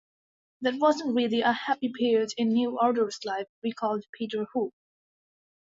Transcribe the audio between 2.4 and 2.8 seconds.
New